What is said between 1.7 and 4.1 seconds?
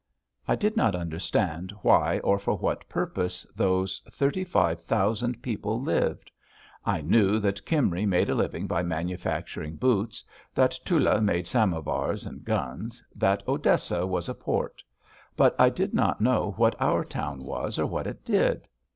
why or for what purpose those